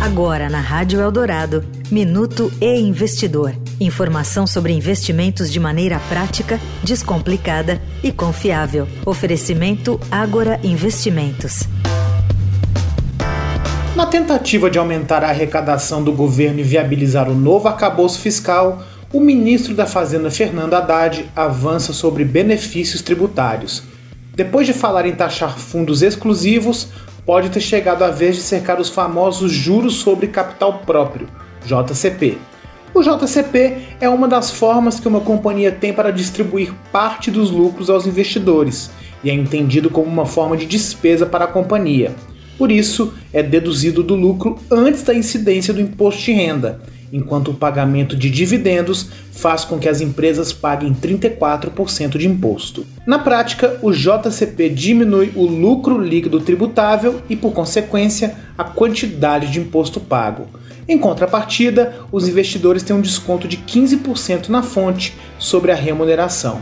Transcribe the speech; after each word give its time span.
Agora 0.00 0.48
na 0.48 0.60
Rádio 0.60 1.00
Eldorado, 1.00 1.64
Minuto 1.90 2.52
e 2.60 2.78
Investidor. 2.78 3.52
Informação 3.80 4.46
sobre 4.46 4.72
investimentos 4.72 5.50
de 5.50 5.58
maneira 5.58 5.98
prática, 6.08 6.60
descomplicada 6.84 7.82
e 8.00 8.12
confiável. 8.12 8.86
Oferecimento 9.04 9.98
Agora 10.08 10.60
Investimentos. 10.62 11.64
Na 13.96 14.06
tentativa 14.06 14.70
de 14.70 14.78
aumentar 14.78 15.24
a 15.24 15.30
arrecadação 15.30 16.04
do 16.04 16.12
governo 16.12 16.60
e 16.60 16.62
viabilizar 16.62 17.28
o 17.28 17.34
novo 17.34 17.66
arcabouço 17.66 18.20
fiscal, 18.20 18.80
o 19.12 19.18
ministro 19.18 19.74
da 19.74 19.84
Fazenda 19.84 20.30
Fernando 20.30 20.74
Haddad 20.74 21.28
avança 21.34 21.92
sobre 21.92 22.24
benefícios 22.24 23.02
tributários. 23.02 23.82
Depois 24.32 24.64
de 24.64 24.72
falar 24.72 25.06
em 25.06 25.16
taxar 25.16 25.58
fundos 25.58 26.02
exclusivos, 26.02 26.86
pode 27.28 27.50
ter 27.50 27.60
chegado 27.60 28.04
a 28.04 28.08
vez 28.08 28.36
de 28.36 28.40
cercar 28.40 28.80
os 28.80 28.88
famosos 28.88 29.52
juros 29.52 29.96
sobre 29.96 30.28
capital 30.28 30.78
próprio, 30.86 31.28
JCP. 31.62 32.38
O 32.94 33.02
JCP 33.02 33.76
é 34.00 34.08
uma 34.08 34.26
das 34.26 34.50
formas 34.50 34.98
que 34.98 35.06
uma 35.06 35.20
companhia 35.20 35.70
tem 35.70 35.92
para 35.92 36.10
distribuir 36.10 36.72
parte 36.90 37.30
dos 37.30 37.50
lucros 37.50 37.90
aos 37.90 38.06
investidores 38.06 38.90
e 39.22 39.28
é 39.28 39.34
entendido 39.34 39.90
como 39.90 40.06
uma 40.06 40.24
forma 40.24 40.56
de 40.56 40.64
despesa 40.64 41.26
para 41.26 41.44
a 41.44 41.48
companhia. 41.48 42.14
Por 42.56 42.72
isso, 42.72 43.12
é 43.30 43.42
deduzido 43.42 44.02
do 44.02 44.14
lucro 44.14 44.58
antes 44.70 45.02
da 45.02 45.12
incidência 45.12 45.74
do 45.74 45.82
imposto 45.82 46.22
de 46.22 46.32
renda, 46.32 46.80
enquanto 47.12 47.50
o 47.50 47.54
pagamento 47.54 48.16
de 48.16 48.30
dividendos 48.30 49.08
faz 49.32 49.64
com 49.64 49.78
que 49.78 49.88
as 49.88 50.00
empresas 50.00 50.52
paguem 50.52 50.94
34% 50.94 52.18
de 52.18 52.26
imposto. 52.26 52.86
Na 53.06 53.18
prática, 53.18 53.78
o 53.82 53.92
JCP 53.92 54.68
diminui 54.70 55.32
o 55.34 55.44
lucro 55.44 55.98
líquido 55.98 56.40
tributável 56.40 57.22
e, 57.28 57.36
por 57.36 57.52
consequência, 57.52 58.34
a 58.56 58.64
quantidade 58.64 59.50
de 59.50 59.60
imposto 59.60 60.00
pago. 60.00 60.48
Em 60.88 60.98
contrapartida, 60.98 61.94
os 62.10 62.26
investidores 62.26 62.82
têm 62.82 62.96
um 62.96 63.00
desconto 63.00 63.46
de 63.46 63.58
15% 63.58 64.48
na 64.48 64.62
fonte 64.62 65.14
sobre 65.38 65.70
a 65.70 65.74
remuneração. 65.74 66.60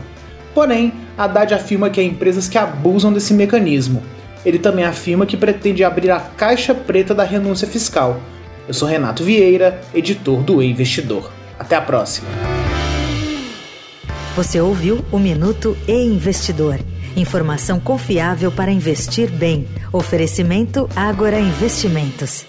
Porém, 0.53 0.91
Haddad 1.17 1.53
afirma 1.53 1.89
que 1.89 1.99
há 1.99 2.03
empresas 2.03 2.49
que 2.49 2.57
abusam 2.57 3.13
desse 3.13 3.33
mecanismo. 3.33 4.03
Ele 4.45 4.59
também 4.59 4.83
afirma 4.83 5.25
que 5.25 5.37
pretende 5.37 5.83
abrir 5.83 6.11
a 6.11 6.19
caixa 6.19 6.73
preta 6.73 7.13
da 7.13 7.23
renúncia 7.23 7.67
fiscal, 7.67 8.19
eu 8.67 8.73
sou 8.73 8.87
Renato 8.87 9.23
Vieira, 9.23 9.81
editor 9.93 10.43
do 10.43 10.61
e 10.61 10.69
Investidor. 10.69 11.31
Até 11.57 11.75
a 11.75 11.81
próxima. 11.81 12.27
Você 14.35 14.61
ouviu 14.61 15.03
o 15.11 15.17
Minuto 15.17 15.75
e 15.87 15.93
Investidor. 15.93 16.79
Informação 17.15 17.79
confiável 17.79 18.51
para 18.51 18.69
investir 18.69 19.31
bem. 19.31 19.67
Oferecimento 19.91 20.87
Agora 20.95 21.39
Investimentos. 21.39 22.45